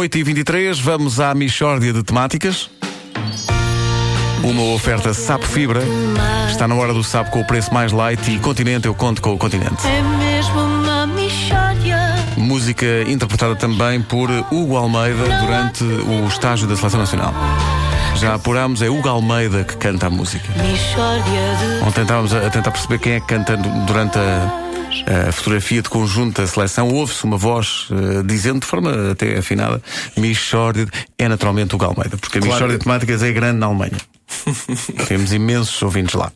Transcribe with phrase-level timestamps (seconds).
[0.00, 2.68] 8h23, vamos à Michórdia de Temáticas.
[4.42, 5.80] Uma oferta Sapo Fibra.
[6.50, 9.34] Está na hora do Sapo com o preço mais light e Continente eu conto com
[9.34, 9.86] o Continente.
[9.86, 11.96] É mesmo uma mixória
[12.36, 17.32] Música interpretada também por Hugo Almeida durante o estágio da Seleção Nacional.
[18.16, 20.48] Já apurámos, é Hugo Almeida que canta a música.
[21.86, 24.63] Ontem estávamos a tentar perceber quem é que canta durante a,
[25.06, 26.88] a fotografia de conjunto da seleção.
[26.88, 29.82] Ouve-se uma voz eh, dizendo de forma até afinada
[30.16, 30.86] Michórdia.
[31.18, 32.54] É naturalmente o Almeida, porque a Claro.
[32.54, 33.96] Michórdia de Temáticas é grande na Alemanha.
[35.08, 36.32] Temos imensos ouvintes lá.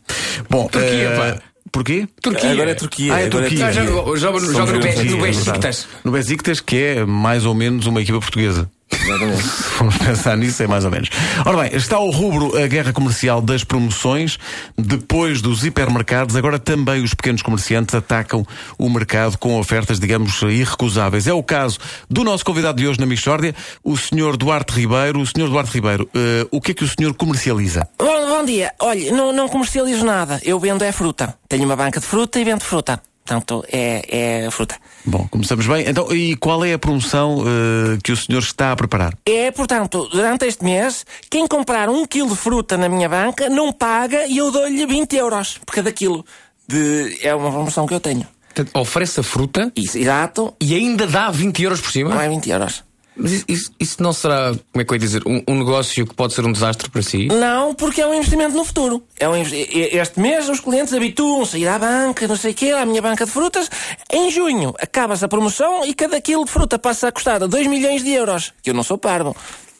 [0.49, 1.41] Bom, Turquia, eh, pá.
[1.71, 2.07] Porquê?
[2.21, 2.51] Turquia.
[2.51, 3.13] Agora é Turquia.
[3.13, 3.65] Ah, é agora Turquia.
[3.67, 5.87] Ah, já- joga- joga no Turquia, no é Besiktas.
[6.03, 8.69] No Besiktas, que é mais ou menos uma equipa portuguesa.
[9.09, 9.43] Exatamente.
[9.49, 11.09] Se formos pensar nisso, é mais ou menos.
[11.45, 14.37] Ora bem, está ao rubro a guerra comercial das promoções.
[14.77, 18.45] Depois dos hipermercados, agora também os pequenos comerciantes atacam
[18.77, 21.27] o mercado com ofertas, digamos, irrecusáveis.
[21.27, 24.37] É o caso do nosso convidado de hoje na Michórdia, o Sr.
[24.37, 25.19] Duarte Ribeiro.
[25.19, 25.49] O Sr.
[25.49, 27.87] Duarte Ribeiro, eh, o que é que o senhor comercializa?
[27.97, 28.71] Bom, bom dia.
[28.79, 30.39] Olha, não, não comercializo nada.
[30.43, 31.35] Eu vendo é fruta.
[31.47, 33.01] Tenho uma banca de fruta e vendo fruta.
[33.29, 34.75] Portanto, é, é fruta.
[35.05, 35.87] Bom, começamos bem.
[35.87, 39.15] Então, e qual é a promoção eh, que o senhor está a preparar?
[39.23, 43.71] É, portanto, durante este mês, quem comprar um quilo de fruta na minha banca não
[43.71, 46.25] paga e eu dou-lhe 20 euros por cada quilo.
[46.67, 47.19] De...
[47.21, 48.25] É uma promoção que eu tenho.
[48.47, 50.55] Portanto, oferece a fruta Isso, exato.
[50.59, 52.09] e ainda dá 20 euros por cima.
[52.09, 52.83] Não é 20 euros.
[53.19, 56.13] Mas isso, isso- não será, como é que eu ia dizer, um, um negócio que
[56.15, 57.27] pode ser um desastre para si?
[57.27, 59.03] Não, porque é um investimento no futuro.
[59.19, 62.71] É um Este mês os clientes habituam-se a ir à banca, não sei o quê,
[62.71, 63.69] à minha banca de frutas.
[64.11, 68.03] Em junho acaba-se a promoção e cada quilo de fruta passa a custar 2 milhões
[68.03, 68.53] de euros.
[68.63, 69.35] Que eu não sou parvo.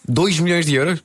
[0.08, 1.02] 2 milhões de euros?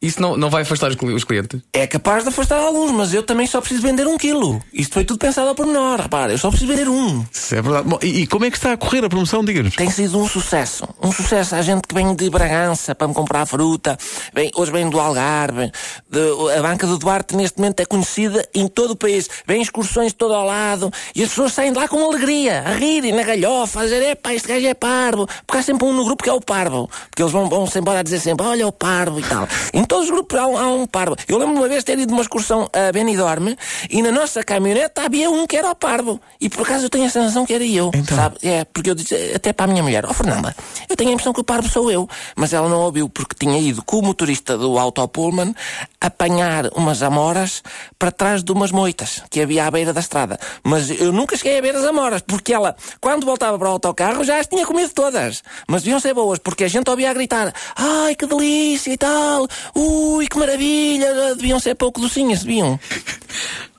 [0.00, 1.60] Isso não, não vai afastar os, cli- os clientes?
[1.72, 4.62] É capaz de afastar alguns, mas eu também só preciso vender um quilo.
[4.72, 7.24] Isto foi tudo pensado ao pormenor, repara, eu só preciso vender um.
[7.32, 7.88] Isso é verdade.
[7.88, 9.44] Bom, e, e como é que está a correr a promoção?
[9.44, 9.74] Diga-nos.
[9.74, 10.86] Tem sido um sucesso.
[11.02, 11.54] Um sucesso.
[11.54, 13.98] Há gente que vem de Bragança para me comprar fruta.
[14.34, 15.72] Vem, hoje vem do Algarve.
[16.08, 19.28] De- a banca do Duarte, neste momento, é conhecida em todo o país.
[19.46, 20.90] Vem excursões de todo ao lado.
[21.14, 24.32] E as pessoas saem de lá com alegria, a rirem na galhofa, a dizer: epá,
[24.32, 25.26] este gajo é parvo.
[25.46, 26.88] Porque há sempre um no grupo que é o parvo.
[27.10, 29.48] Porque eles vão, vão-se embora a dizer sempre: olha, o parvo e tal.
[29.88, 31.16] Todos os grupos há um, há um parvo.
[31.26, 33.54] Eu lembro de uma vez ter ido de uma excursão a Benidorm
[33.90, 36.20] e na nossa caminhonete havia um que era o parvo.
[36.40, 37.90] E por acaso eu tenho a sensação que era eu.
[37.94, 38.16] Então?
[38.16, 38.36] Sabe?
[38.42, 40.54] É, porque eu disse até para a minha mulher, ó Fernanda,
[40.88, 42.08] eu tenho a impressão que o parvo sou eu.
[42.36, 45.54] Mas ela não ouviu porque tinha ido com o motorista do Autopullman
[46.00, 47.62] apanhar umas amoras
[47.98, 50.38] para trás de umas moitas que havia à beira da estrada.
[50.62, 54.24] Mas eu nunca cheguei a ver as amoras, porque ela, quando voltava para o autocarro,
[54.24, 55.42] já as tinha comido todas.
[55.66, 59.48] Mas deviam ser boas, porque a gente ouvia a gritar, ai que delícia e tal,
[59.78, 62.78] ui que maravilha, deviam ser pouco docinhas, deviam.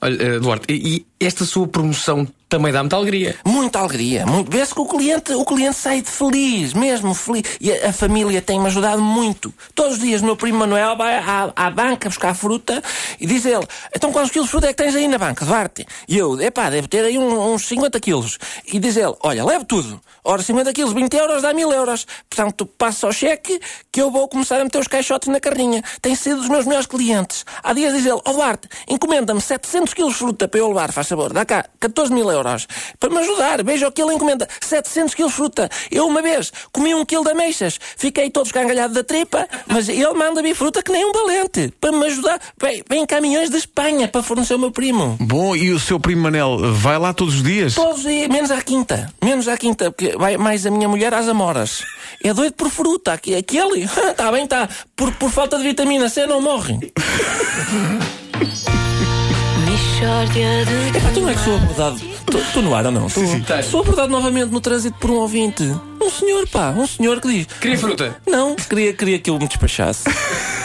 [0.01, 3.35] Olha, eh, Duarte, e, e esta sua promoção também dá muita alegria.
[3.45, 4.49] Muita alegria, muito.
[4.49, 7.43] Vê-se que o cliente, o cliente sai de feliz, mesmo feliz.
[7.61, 9.53] E a, a família tem-me ajudado muito.
[9.75, 12.81] Todos os dias o meu primo Manuel vai à, à banca buscar fruta
[13.19, 15.85] e diz ele: Então quantos quilos de fruta é que tens aí na banca, Duarte?
[16.07, 18.39] E eu, epá, deve ter aí um- uns 50 quilos.
[18.65, 20.01] E diz ele: Olha, leve tudo.
[20.23, 22.07] Ora, 50 quilos, 20 euros dá 1000 euros.
[22.27, 23.59] Portanto, passa ao cheque
[23.91, 25.83] que eu vou começar a meter os caixotes na carrinha.
[26.01, 27.45] Tem sido dos meus melhores clientes.
[27.61, 31.08] Há dias diz ele: Ó Duarte, encomenda-me 700 quilos de fruta para eu levar, faz
[31.09, 32.67] favor, dá cá 14 mil euros.
[32.99, 35.69] Para me ajudar, veja o que ele encomenda: 700 quilos de fruta.
[35.91, 40.13] Eu uma vez comi um quilo de ameixas, fiquei todo escangalhado da tripa, mas ele
[40.13, 41.73] manda vir fruta que nem um valente.
[41.79, 45.17] Para me ajudar, vem, vem caminhões de Espanha para fornecer o meu primo.
[45.19, 47.75] Bom, e o seu primo Manel vai lá todos os dias?
[47.75, 49.11] Todos os dias, menos à quinta.
[49.23, 51.83] Menos à quinta, porque vai mais a minha mulher às amoras.
[52.23, 53.13] É doido por fruta.
[53.13, 54.67] Aquele, está bem, está.
[54.95, 56.79] Por, por falta de vitamina C não morre.
[59.99, 61.99] De Epá, tu não é que sou abordado.
[62.47, 63.09] Estou no ar ou não?
[63.09, 63.65] Tô- Estás.
[63.65, 65.61] Sou abordado novamente no trânsito por um ouvinte.
[66.01, 67.47] Um senhor, pá, um senhor que diz.
[67.59, 68.15] Queria fruta?
[68.25, 70.05] Não, queria, queria que eu me despachasse.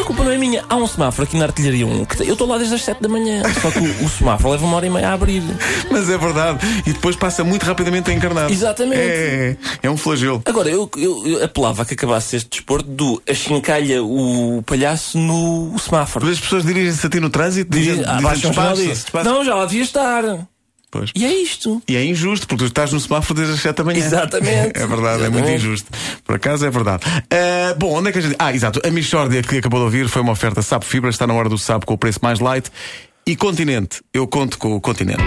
[0.00, 0.64] A culpa não é minha.
[0.68, 2.04] Há um semáforo aqui na artilharia 1.
[2.04, 3.42] Que eu estou lá desde as 7 da manhã.
[3.60, 5.42] Só que o, o semáforo leva uma hora e meia a abrir.
[5.90, 6.58] Mas é verdade.
[6.86, 8.50] E depois passa muito rapidamente a encarnar.
[8.50, 9.00] Exatamente.
[9.00, 10.42] É, é um flagelo.
[10.44, 16.26] Agora, eu, eu, eu apelava que acabasse este desporto do achincalha o palhaço no semáforo.
[16.26, 19.24] Mas as pessoas dirigem-se a ti no trânsito, dizem, Ah, dizem despacha.
[19.24, 20.22] Não, já lá devia estar.
[20.90, 21.10] Pois.
[21.14, 21.80] E é isto.
[21.88, 23.98] E é injusto, porque tu estás no semáforo desde as 7 da manhã.
[24.04, 24.72] Exatamente.
[24.80, 25.56] É verdade, é muito Exatamente.
[25.66, 25.88] injusto.
[26.24, 27.04] Por acaso é verdade.
[27.30, 28.36] Ah, bom, onde é que a gente.
[28.38, 28.80] Ah, exato.
[28.84, 31.58] A Michórdia que acabou de ouvir foi uma oferta Sapo Fibra, está na hora do
[31.58, 32.70] Sapo com o preço mais light.
[33.26, 35.22] E Continente, eu conto com o Continente.